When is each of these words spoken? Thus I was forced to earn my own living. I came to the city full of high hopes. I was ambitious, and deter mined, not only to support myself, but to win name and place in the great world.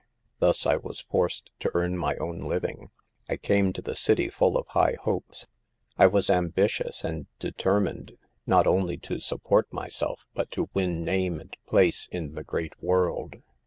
Thus 0.39 0.65
I 0.65 0.77
was 0.77 1.01
forced 1.01 1.51
to 1.59 1.69
earn 1.75 1.95
my 1.95 2.15
own 2.15 2.39
living. 2.39 2.89
I 3.29 3.37
came 3.37 3.71
to 3.73 3.83
the 3.83 3.93
city 3.93 4.29
full 4.29 4.57
of 4.57 4.65
high 4.69 4.95
hopes. 5.03 5.45
I 5.95 6.07
was 6.07 6.31
ambitious, 6.31 7.03
and 7.03 7.27
deter 7.37 7.79
mined, 7.81 8.17
not 8.47 8.65
only 8.65 8.97
to 8.97 9.19
support 9.19 9.71
myself, 9.71 10.25
but 10.33 10.49
to 10.53 10.71
win 10.73 11.03
name 11.03 11.39
and 11.39 11.55
place 11.67 12.07
in 12.07 12.33
the 12.33 12.43
great 12.43 12.81
world. 12.81 13.35